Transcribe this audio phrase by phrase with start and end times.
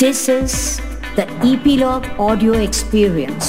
[0.00, 0.52] This is
[1.14, 3.48] the Epilogue Audio Experience.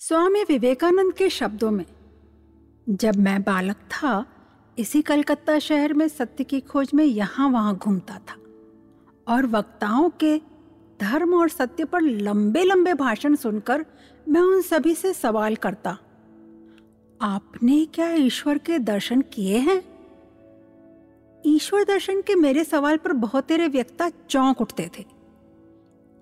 [0.00, 1.84] Swami Vivekananda के शब्दों में,
[2.86, 4.24] जब मैं बालक था,
[4.78, 8.36] इसी कलकत्ता शहर में सत्य की खोज में यहाँ वहाँ घूमता था,
[9.26, 10.36] और वक्ताओं के
[11.00, 13.84] धर्म और सत्य पर लंबे लंबे भाषण सुनकर
[14.26, 15.96] मैं उन सभी से सवाल करता,
[17.20, 19.82] आपने क्या ईश्वर के दर्शन किए हैं
[21.46, 25.04] ईश्वर दर्शन के मेरे सवाल पर बहुत तेरे व्यक्ता चौंक उठते थे।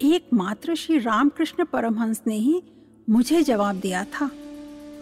[0.01, 2.63] एकमात्र श्री रामकृष्ण परमहंस ने ही
[3.11, 4.31] मुझे जवाब दिया था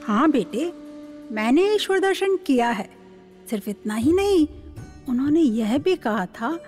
[0.05, 0.73] हाँ बेटे,
[1.33, 2.89] मैंने ईश्वर दर्शन किया है,
[3.51, 4.47] सिर्फ़ इतना ही नहीं,
[5.09, 6.59] उन्होंने यह भी कहा था,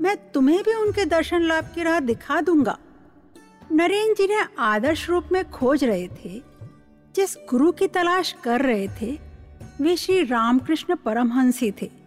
[0.00, 2.78] मैं तुम्हें भी उनके दर्शन लाभ की राह दिखा दूँगा।
[3.72, 6.42] नरेंद्र जिन्हें आदर्श रूप में खोज रहे थे,
[7.14, 9.18] जिस गुरु की तलाश कर रहे थे,
[9.80, 11.97] वे श्री रामकृष्ण परमहंस ही थे।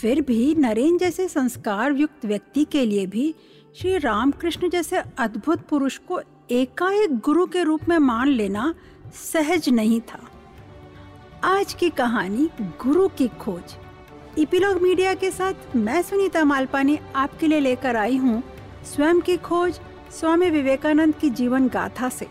[0.00, 3.34] फिर भी नरेन जैसे संस्कार युक्त व्यक्ति के लिए भी
[3.76, 8.74] श्री रामकृष्ण जैसे अद्भुत पुरुष को एकाएक गुरु के रूप में मान लेना
[9.14, 10.20] सहज नहीं था।
[11.44, 13.76] आज की कहानी गुरु की खोज।
[14.38, 18.42] इपिलॉग मीडिया के साथ मैं सुनीता मालपानी आपके लिए लेकर आई हूँ
[18.84, 22.28] स्वयं की खोज स्वामी विवेकानंद की जीवन गाथा से।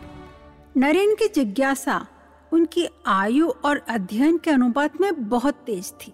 [0.78, 2.06] नरेन की जिज्ञासा
[2.52, 6.14] उनकी आयु और अध्ययन के अनुपात में बहुत तेज थी।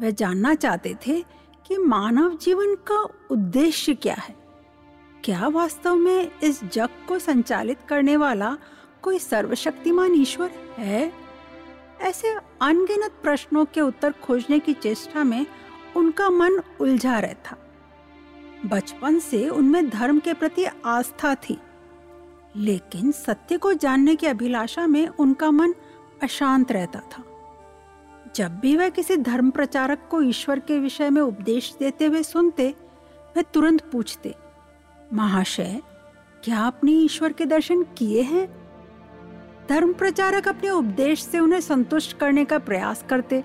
[0.00, 1.24] वे जानना चाहते थे
[1.66, 4.34] कि मानव जीवन का उद्देश्य क्या है।
[5.24, 8.56] क्या वास्तव में इस जग को संचालित करने वाला
[9.02, 11.12] कोई सर्वशक्तिमान ईश्वर है?
[12.00, 15.46] ऐसे अनगिनत प्रश्नों के उत्तर खोजने की चेष्टा में
[15.96, 17.56] उनका मन उलझा रहता।
[18.66, 21.58] बचपन से उनमें धर्म के प्रति आस्था थी,
[22.56, 25.74] लेकिन सत्य को जानने की अभिलाषा में उनका मन
[26.22, 27.24] अशांत रहता था।
[28.34, 32.68] जब भी वह किसी धर्म प्रचारक को ईश्वर के विषय में उपदेश देते हुए सुनते,
[33.36, 34.34] वह तुरंत पूछते,
[35.12, 35.80] महाशय,
[36.44, 38.46] क्या आपने ईश्वर के दर्शन किए हैं?
[39.68, 43.42] धर्म प्रचारक अपने उपदेश से उन्हें संतुष्ट करने का प्रयास करते,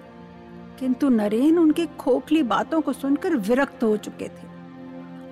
[0.80, 4.54] किंतु नरेन उनकी खोखली बातों को सुनकर विरक्त हो चुके थे।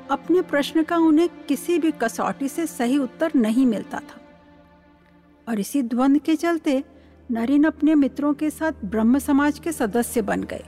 [0.10, 4.20] अपने प्रश्न का उन्हें किसी भी कसौटी से सही उत्तर नहीं मिलता था।
[5.48, 6.84] और इसी द्वंद के चलते
[7.34, 10.64] नरेन अपने मित्रों के साथ ब्रह्म समाज के सदस्य बन गए।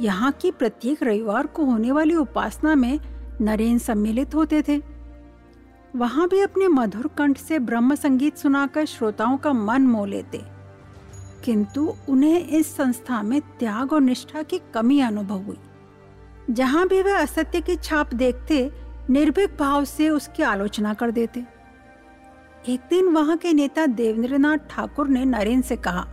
[0.00, 3.00] यहाँ की प्रत्येक रविवार को होने वाली उपासना में
[3.40, 4.82] नरेन सम्मिलित होते थे।
[5.96, 10.42] वहाँ भी अपने मधुर कंठ से ब्रह्म संगीत सुनाकर श्रोताओं का मन मोह लेते।
[11.44, 15.58] किंतु उन्हें इस संस्था में त्याग और निष्ठा की कमी अनुभव हुई।
[16.50, 18.72] जहाँ भी वे असत्य की छाप देखते,
[19.10, 21.59] निर्भीक भाव से उसकी आलोचना कर देते।
[22.68, 26.04] एक दिन वहाँ के नेता देवेंद्रनाथ ठाकुर ने नरेन से कहा,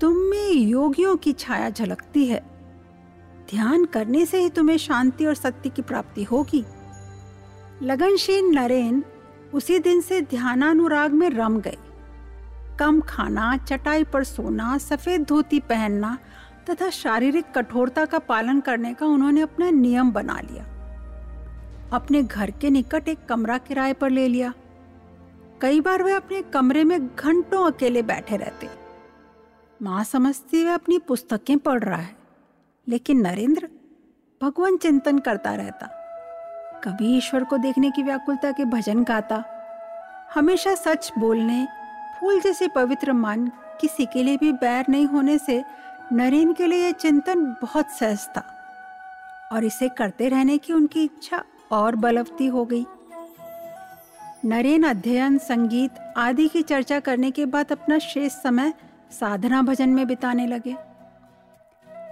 [0.00, 2.38] तुम में योगियों की छाया झलकती है।
[3.50, 6.64] ध्यान करने से ही तुम्हें शांति और सत्य की प्राप्ति होगी।
[7.82, 9.02] लगनशील नरेन
[9.54, 11.78] उसी दिन से ध्यानानुराग में रम गए
[12.78, 16.16] कम खाना, चटाई पर सोना, सफ़ेद धोती पहनना
[16.70, 20.64] तथा शारीरिक कठोरता का पालन करने का उन्होंने अपना नियम बना लिया।
[21.92, 24.52] अपने घर के निकट एक कमरा किराए पर ले लिया।
[25.60, 28.68] कई बार वह अपने कमरे में घंटों अकेले बैठे रहते।
[29.80, 32.16] माँ समझती वह अपनी पुस्तकें पढ़ रहा है,
[32.86, 33.68] लेकिन नरेंद्र
[34.40, 35.86] भगवान चिंतन करता रहता।
[36.84, 39.42] कभी ईश्वर को देखने की व्याकुलता के भजन गाता।
[40.34, 41.66] हमेशा सच बोलने,
[42.20, 43.46] फूल जैसे पवित्र मन
[43.80, 45.62] किसी के लिए भी बैर नहीं होने से
[46.12, 48.44] नरेन के लिए यह चिंतन बहुत सहज था,
[49.52, 51.42] और इसे करते रहने की उनकी इच्छा
[51.72, 52.84] और बलवती हो गई।
[54.46, 58.72] नरेन अध्ययन, संगीत आदि की चर्चा करने के बाद अपना शेष समय
[59.10, 60.74] साधना भजन में बिताने लगे।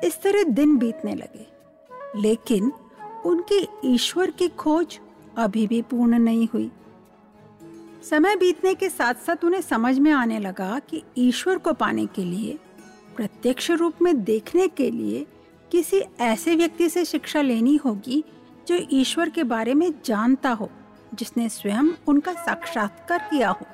[0.06, 1.46] इस तरह दिन बीतने लगे,
[2.16, 2.72] लेकिन
[3.26, 4.98] उनकी ईश्वर की खोज
[5.38, 6.70] अभी भी पूर्ण नहीं हुई।
[8.10, 12.24] समय बीतने के साथ साथ उन्हें समझ में आने लगा कि ईश्वर को पाने के
[12.24, 12.58] लिए,
[13.16, 15.26] प्रत्यक्ष रूप में देखने के लिए
[15.72, 18.24] किसी ऐसे व्यक्ति से शिक्षा लेनी होगी
[18.68, 20.70] जो ईश्वर के बारे में जानता हो।
[21.14, 23.66] जिसने स्वयं उनका साक्षात्कार किया हो।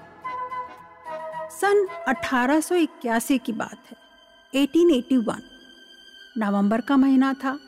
[1.50, 3.96] सन 1881 की बात है
[4.54, 5.42] 1881
[6.38, 7.58] नवंबर का महीना था,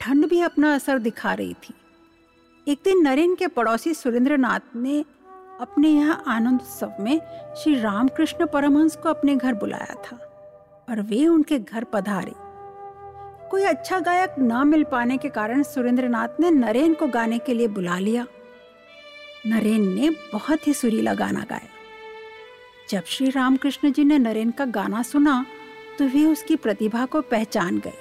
[0.00, 1.74] ठंड भी अपना असर दिखा रही थी।
[2.66, 5.04] एक दिन नरेन के पड़ोसी सुरेंद्र नाथ ने
[5.60, 7.20] अपने यहाँ आनंद उत्सव में
[7.54, 10.16] श्री रामकृष्ण परमहंस को अपने घर बुलाया था
[10.90, 12.34] और वे उनके घर पधारे।
[13.50, 17.54] कोई अच्छा गायक न मिल पाने के कारण सुरेंद्र नाथ ने नरेन को गाने के
[17.54, 18.26] लिए बुला लिया।
[19.46, 21.68] नरेन ने बहुत ही सुरीला गाना गाया।
[22.90, 25.46] जब श्री रामकृष्ण जी ने नरेन का गाना सुना
[25.98, 27.92] तो वे उसकी प्रतिभा को पहचान गए।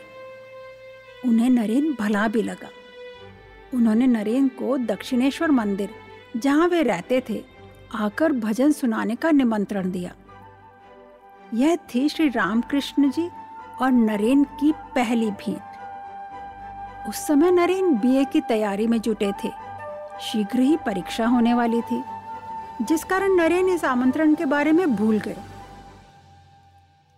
[1.25, 2.69] उन्हें नरेन भला भी लगा।
[3.73, 5.89] उन्होंने नरेन को दक्षिणेश्वर मंदिर,
[6.37, 7.43] जहाँ वे रहते थे,
[7.95, 10.15] आकर भजन सुनाने का निमंत्रण दिया।
[11.53, 13.29] यह थी श्री रामकृष्ण जी
[13.81, 15.69] और नरेन की पहली भेंट।
[17.09, 19.68] उस समय नरेन बीए की तैयारी में जुटे थे।
[20.21, 22.01] शीघ्र ही परीक्षा होने वाली थी,
[22.81, 25.35] जिस कारण नरेन इस आमंत्रण के बारे में भूल गए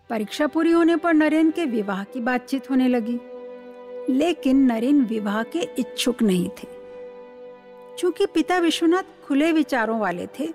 [0.10, 3.20] परीक्षा पूरी होने पर नरेन के विवाह की बातचीत होने लगी,
[4.10, 6.68] लेकिन नरेन विवाह के इच्छुक नहीं थे।
[8.00, 10.48] चूँकि पिता विश्वनाथ खुले विचारों वाले थे,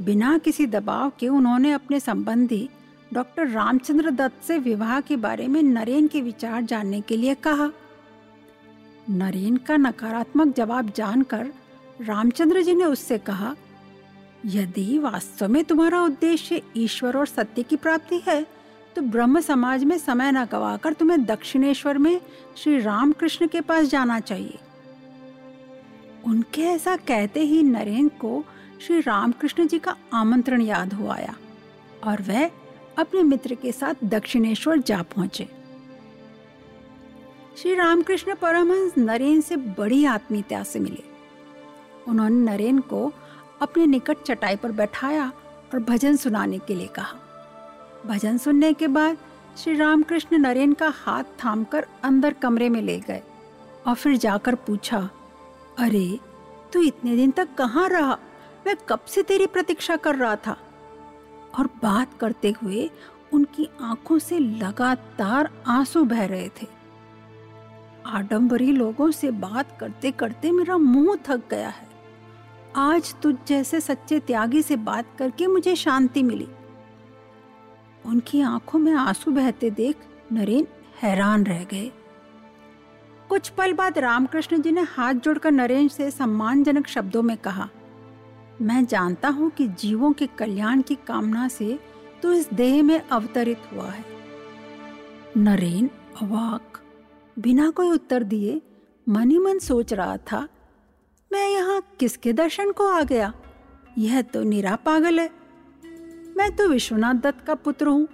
[0.00, 2.68] बिना किसी दबाव के उन्होंने अपने संबंधी
[3.12, 7.70] डॉक्टर रामचंद्र दत्त से विवाह के बारे में नरेन के विचार जानने के लिए कहा।
[9.10, 11.50] नरेन का नकारात्मक जवाब जानकर
[11.98, 13.54] रामचंद्र जी ने उससे कहा,
[14.46, 18.42] यदि वास्तव में तुम्हारा उद्देश्य ईश्वर और सत्य की प्राप्ति है
[18.96, 22.20] तो ब्रह्म समाज में समय न गवाकर तुम्हें दक्षिणेश्वर में
[22.56, 24.58] श्री रामकृष्ण के पास जाना चाहिए।
[26.26, 28.44] उनके ऐसा कहते ही नरेंद्र को
[28.80, 31.34] श्री रामकृष्ण जी का आमंत्रण याद हो आया
[32.04, 32.50] और वह
[32.98, 35.48] अपने मित्र के साथ दक्षिणेश्वर जा पहुँचे।
[37.56, 41.13] श्री रामकृष्ण परमहंस नरेन से बड़ी आत्मीयता से मिले।
[42.08, 43.12] उन्होंने नरेन को
[43.62, 45.32] अपने निकट चटाई पर बैठाया
[45.74, 47.16] और भजन सुनाने के लिए कहा।
[48.06, 49.16] भजन सुनने के बाद
[49.58, 53.22] श्री रामकृष्ण नरेन का हाथ थामकर अंदर कमरे में ले गए
[53.86, 55.10] और फिर जाकर पूछा,
[55.78, 56.20] अरे,
[56.72, 58.18] तू इतने दिन तक कहाँ रहा?
[58.66, 60.56] मैं कब से तेरी प्रतीक्षा कर रहा था?
[61.58, 62.90] और बात करते हुए
[63.32, 66.66] उनकी आँखों से लगातार आँसू बह रहे थे।
[68.06, 71.93] आडंबरी लोगों से बात करते करते मेरा मुँह थक गया है।
[72.76, 76.46] आज तुझ जैसे सच्चे त्यागी से बात करके मुझे शांति मिली।
[78.04, 79.96] उनकी आँखों में आँसू बहते देख
[80.32, 80.66] नरेन
[81.02, 81.90] हैरान रह गए।
[83.28, 87.68] कुछ पल बाद रामकृष्ण जी ने हाथ जोड़कर नरेन से सम्मानजनक शब्दों में कहा,
[88.62, 91.78] मैं जानता हूँ कि जीवों के कल्याण की कामना से
[92.22, 94.04] तो इस देह में अवतरित हुआ है।
[95.36, 95.90] नरेन
[96.22, 96.80] अवाक,
[97.36, 98.60] बिना कोई उत्तर दिए
[99.06, 100.46] मन ही मन सोच रहा था
[101.34, 103.32] मैं यहाँ किसके दर्शन को आ गया?
[103.98, 105.28] यह तो निरा पागल है।
[106.36, 108.06] मैं तो विश्वनाथ दत्त का पुत्र हूँ।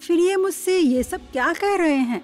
[0.00, 2.20] फिर ये मुझसे ये सब क्या कह रहे हैं?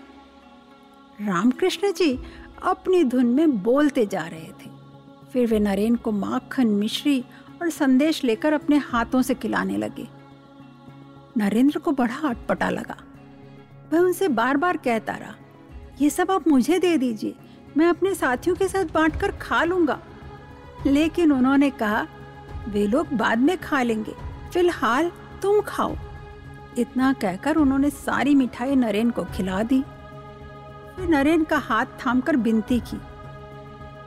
[1.20, 2.19] रामकृष्ण जी
[2.62, 4.70] अपनी धुन में बोलते जा रहे थे।
[5.32, 7.25] फिर वे नरेन को माखन, मिश्री
[7.62, 10.08] और संदेश लेकर अपने हाथों से खिलाने लगे।
[11.37, 12.96] नरेंद्र को बड़ा अटपटा लगा।
[13.93, 15.34] वह उनसे बार बार कहता रहा,
[16.00, 17.34] ये सब आप मुझे दे दीजिए।
[17.76, 20.00] मैं अपने साथियों के साथ बांटकर खा लूँगा।
[20.87, 22.06] लेकिन उन्होंने कहा,
[22.69, 24.12] वे लोग बाद में खा लेंगे।
[24.52, 25.11] फ़िलहाल
[25.43, 25.96] तुम खाओ।
[26.78, 29.82] इतना कहकर उन्होंने सारी मिठाई नरेन को खिला दी।
[31.00, 32.99] नरेन का हाथ थामकर विनती की,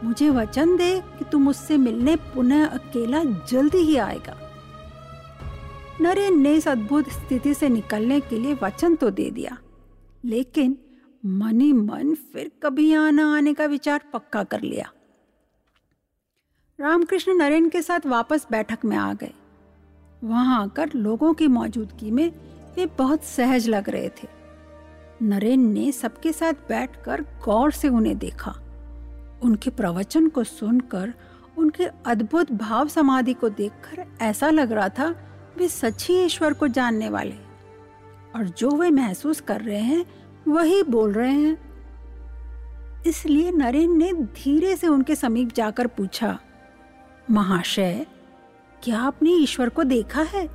[0.03, 4.37] मुझे वचन दे कि तुम उससे मिलने पुनः अकेला जल्दी ही आएगा।
[6.01, 9.57] नरेन ने इस अद्भुत स्थिति से निकलने के लिए वचन तो दे दिया,
[10.25, 10.77] लेकिन
[11.23, 14.91] मनी मन फिर कभी आना आने का विचार पक्का कर लिया।
[16.81, 19.33] रामकृष्ण नरेन के साथ वापस बैठक में आ गए।
[20.23, 22.31] वहाँ आकर लोगों की मौजूदगी में
[22.75, 24.27] वे बहुत सहज लग रहे थे।
[25.21, 28.51] नरेन ने सबके साथ बैठकर गौर से उन्हें देखा।
[29.43, 31.13] उनके प्रवचन को सुनकर,
[31.57, 35.15] उनके अद्भुत भाव समाधि को देखकर ऐसा लग रहा था,
[35.57, 37.35] वे सच्ची ईश्वर को जानने वाले
[38.35, 40.05] और जो वे महसूस कर रहे हैं,
[40.47, 41.57] वही बोल रहे हैं।
[43.07, 46.39] इसलिए नरेन ने धीरे से उनके समीप जाकर पूछा
[47.29, 48.05] महाशय,
[48.83, 50.47] क्या आपने ईश्वर को देखा है?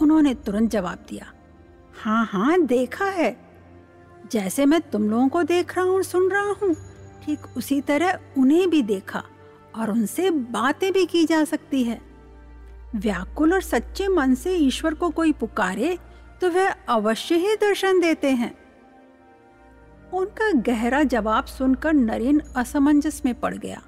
[0.00, 1.32] उन्होंने तुरंत जवाब दिया
[1.94, 3.36] हाँ हाँ देखा है।
[4.32, 6.74] जैसे मैं तुम लोगों को देख रहा हूँ, सुन रहा हूँ,
[7.24, 9.22] ठीक उसी तरह उन्हें भी देखा
[9.76, 12.00] और उनसे बातें भी की जा सकती है।
[12.94, 15.96] व्याकुल और सच्चे मन से ईश्वर को कोई पुकारे
[16.40, 18.54] तो वह अवश्य ही दर्शन देते हैं।
[20.12, 23.82] उनका गहरा जवाब सुनकर नरेन असमंजस में पड़ गया।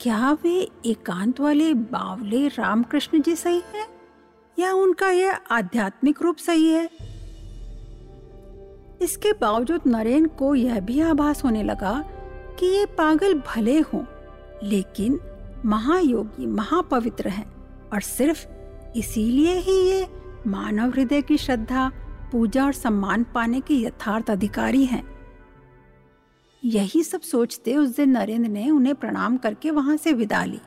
[0.00, 3.86] क्या वे एकांत वाले बावले रामकृष्ण जी सही है?
[4.58, 6.90] या उनका यह आध्यात्मिक रूप सही है?
[9.02, 12.04] इसके बावजूद नरेन को यह भी आभास होने लगा
[12.58, 14.02] कि ये पागल भले हों,
[14.62, 15.20] लेकिन
[15.64, 17.50] महायोगी महापवित्र हैं
[17.92, 18.46] और सिर्फ़
[18.96, 20.06] इसीलिए ही ये
[20.46, 21.92] मानव हृदय की श्रद्धा,
[22.32, 25.19] पूजा और सम्मान पाने के यथार्थ अधिकारी हैं।
[26.64, 30.60] यही सब सोचते उस दिन नरेंद्र ने उन्हें प्रणाम करके वहाँ से विदा ली।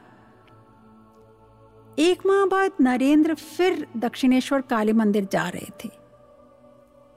[1.99, 5.89] एक माह बाद नरेंद्र फिर दक्षिणेश्वर काली मंदिर जा रहे थे।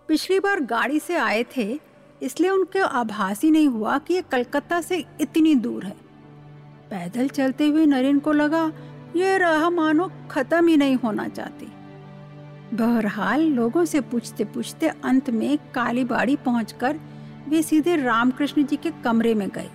[0.09, 1.81] पिछली बार गाड़ी से आए थे,
[2.23, 5.97] इसलिए उनके आभास ही नहीं हुआ कि ये कलकत्ता से इतनी दूर है।
[6.91, 8.73] पैदल चलते हुए नरेंद्र को लगा,
[9.17, 11.67] ये राह मानो खत्म ही नहीं होना चाहती।
[12.77, 17.01] बहरहाल लोगों से पूछते पूछते अंत में काली बाड़ी पहुंचकर
[17.49, 19.71] वे सीधे रामकृष्ण जी के कमरे में गए।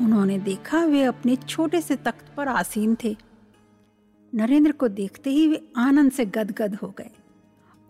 [0.00, 3.16] उन्होंने देखा वे अपने छोटे से तख्त पर आसीन थे।
[4.34, 7.10] नरेंद्र को देखते ही वे आनंद से गदगद हो गए।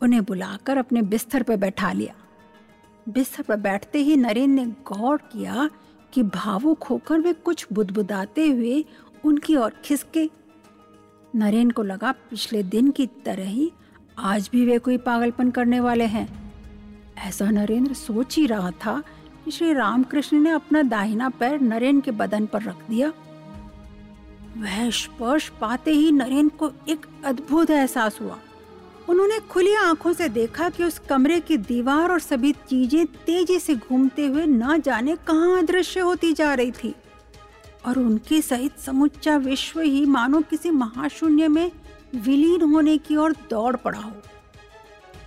[0.03, 2.15] उन्हें बुलाकर अपने बिस्तर पर बैठा लिया।
[3.09, 5.71] बिस्तर पर बैठते ही नरेंद्र ने गौर किया
[6.13, 8.85] कि भावुक होकर वे कुछ बुदबुदाते हुए
[9.25, 10.31] उनकी ओर खिसके।
[11.35, 13.73] नरेंद्र को लगा, पिछले दिन की तरह ही
[14.19, 16.42] आज भी वे कोई पागलपन करने वाले हैं।
[17.23, 19.03] ऐसा नरेंद्र सोच ही रहा था
[19.45, 23.13] कि श्री रामकृष्ण ने अपना दाहिना पैर नरेंद्र के बदन पर रख दिया।
[24.59, 28.39] वह स्पर्श पाते ही नरेंद्र को एक अद्भुत एहसास हुआ।
[29.09, 33.75] उन्होंने खुली आँखों से देखा कि उस कमरे की दीवार और सभी चीज़ें तेज़ी से
[33.75, 36.95] घूमते हुए न जाने कहाँ अदृश्य होती जा रही थी।
[37.87, 41.71] और उनके सहित समुच्चा विश्व ही मानो किसी महाशून्य में
[42.15, 44.13] विलीन होने की ओर दौड़ पड़ा हो।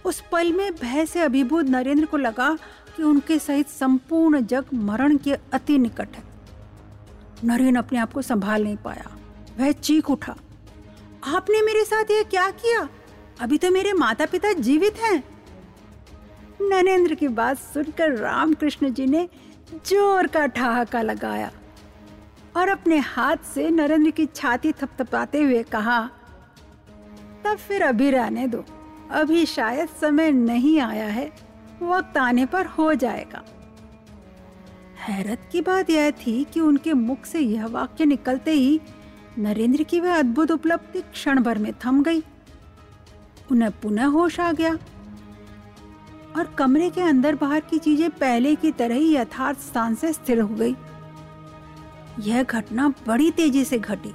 [0.05, 2.49] उस पल में भय से अभिभूत नरेंद्र को लगा
[2.95, 6.23] कि उनके सहित संपूर्ण जग मरण के अति निकट है।
[7.43, 9.09] नरेंद्र अपने आप को संभाल नहीं पाया।
[9.59, 10.35] वह चीख उठा।
[11.27, 12.87] आपने मेरे साथ यह क्या किया?
[13.41, 15.23] अभी तो मेरे माता पिता जीवित हैं।
[16.61, 19.27] नरेंद्र की बात सुनकर रामकृष्ण जी ने
[19.85, 21.51] ज़ोर का ठहाका लगाया
[22.57, 25.99] और अपने हाथ से नरेंद्र की छाती थपथपाते हुए कहा,
[27.43, 28.63] तब फिर अभी रहने दो।
[29.11, 31.31] अभी शायद समय नहीं आया है
[31.81, 33.43] वक्त आने पर हो जाएगा।
[34.97, 38.81] हैरत की बात यह थी कि उनके मुख से यह वाक्य निकलते ही
[39.37, 42.23] नरेंद्र की वह अद्भुत उपलब्धि क्षण भर में थम गई।
[43.51, 44.73] उन्हें पुनः होश आ गया।
[46.37, 50.39] और कमरे के अंदर बाहर की चीज़ें पहले की तरह ही यथार्थ स्थान से स्थिर
[50.39, 50.75] हो गई।
[52.19, 54.13] यह घटना बड़ी तेज़ी से घटी।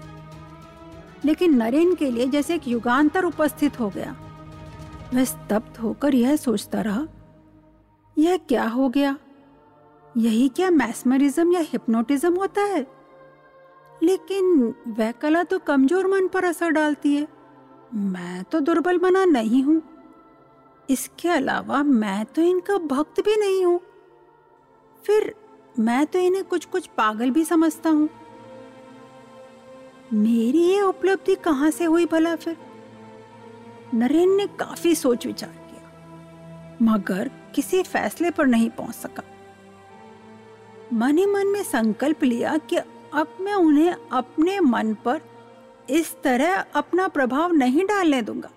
[1.25, 4.17] लेकिन नरेन के लिए जैसे एक युगांतर उपस्थित हो गया।
[5.15, 7.07] वह स्तब्ध होकर यह सोचता रहा,
[8.17, 9.17] यह क्या हो गया?
[10.17, 12.87] यही क्या मैस्मरिज्म या हिप्नोटिज्म होता है?
[14.03, 17.27] लेकिन वह कला तो कमज़ोर मन पर असर डालती है।
[17.95, 19.83] मैं तो दुर्बल मना नहीं हूँ।
[20.91, 23.81] इसके अलावा मैं तो इनका भक्त भी नहीं हूँ।
[25.05, 25.35] फिर
[25.79, 28.09] मैं तो इन्हें कुछ कुछ पागल भी समझता हूँ।
[30.13, 32.57] मेरी ये उपलब्धि कहाँ से हुई भला फिर?
[33.95, 35.91] नरेन ने काफ़ी सोच विचार किया,
[36.83, 39.23] मगर किसी फैसले पर नहीं पहुँच सका।
[40.93, 45.21] मन ही मन में संकल्प लिया कि अब मैं उन्हें अपने मन पर
[45.91, 48.51] इस तरह अपना प्रभाव नहीं डालने दूँगा।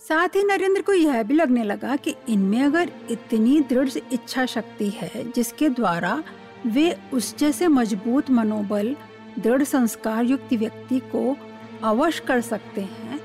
[0.00, 4.88] साथ ही नरेंद्र को यह भी लगने लगा कि इनमें अगर इतनी दृढ़ इच्छा शक्ति
[4.90, 6.22] है जिसके द्वारा
[6.66, 8.94] वे उस जैसे मज़बूत, मनोबल,
[9.38, 11.36] दृढ़ संस्कार युक्त व्यक्ति को
[11.82, 13.15] अवश्य कर सकते हैं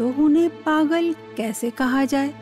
[0.00, 2.34] तो उन्हें पागल कैसे कहा जाए?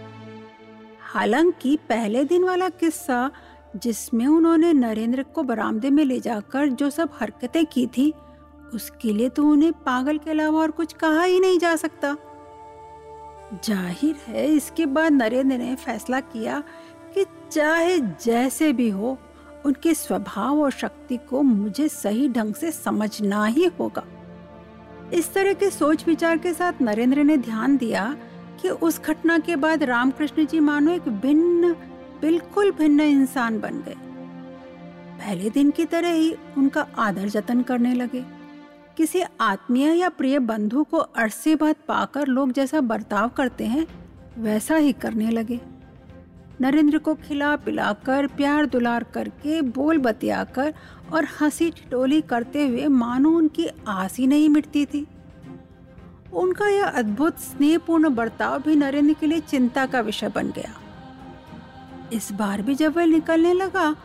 [1.01, 3.31] हालाँकि पहले दिन वाला किस्सा,
[3.77, 8.15] जिसमें उन्होंने नरेंद्र को बरामदे में ले जाकर जो सब हरकतें की थी,
[8.75, 12.17] उसके लिए तो उन्हें पागल के अलावा और कुछ कहा ही नहीं जा सकता।
[13.65, 16.63] ज़ाहिर है, इसके बाद नरेंद्र ने फैसला किया
[17.15, 19.19] कि चाहे जैसे भी हो,
[19.67, 24.05] उनके स्वभाव और शक्ति को मुझे सही ढंग से समझना ही होगा।
[25.13, 28.17] इस तरह के सोच विचार के साथ नरेंद्र ने ध्यान दिया
[28.63, 31.73] कि उस घटना के बाद रामकृष्ण जी मानो एक भिन्न,
[32.21, 33.95] बिल्कुल भिन्न इंसान बन गए।
[35.19, 38.25] पहले दिन की तरह ही उनका आदर जतन करने लगे।
[38.97, 43.87] किसी आत्मीय या प्रिय बंधु को अरसे बाद पाकर लोग जैसा बर्ताव करते हैं,
[44.39, 45.61] वैसा ही करने लगे।
[46.61, 50.75] नरेंद्र को खिला पिलाकर, प्यार दुलार करके, बोल बतियाकर
[51.13, 55.07] और हँसी ठिठोली करते हुए मानो उनकी आस ही नहीं मिटती थी।
[56.33, 60.81] उनका यह अद्भुत स्नेहपूर्ण बर्ताव भी नरेंद्र के लिए चिंता का विषय बन गया।
[62.13, 63.97] इस बार भी जब वह निकलने लगा,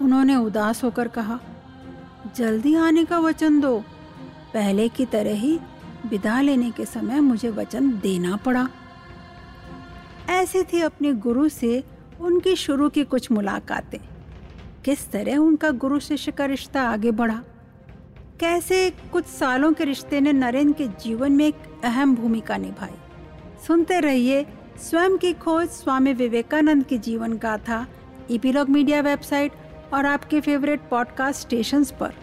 [0.00, 1.40] उन्होंने उदास होकर कहा,
[2.36, 3.78] जल्दी आने का वचन दो।
[4.54, 5.60] पहले की तरह ही
[6.06, 8.68] विदा लेने के समय मुझे वचन देना पड़ा।
[10.28, 11.84] ऐसे थी अपने गुरु से
[12.20, 13.98] उनकी शुरू की कुछ मुलाकातें।
[14.84, 17.42] किस तरह उनका गुरु शिष्य का रिश्ता आगे बढ़ा?
[18.40, 21.54] कैसे कुछ सालों के रिश्ते ने नरेंद्र के जीवन में एक
[21.84, 22.94] अहम भूमिका निभाई?
[23.66, 24.46] सुनते रहिए
[24.78, 27.86] स्वयं की खोज स्वामी विवेकानंद की जीवन गाथा
[28.30, 29.52] इपीलॉग मीडिया वेबसाइट
[29.94, 32.14] और आपके फेवरेट पॉडकास्ट स्टेशंस पर।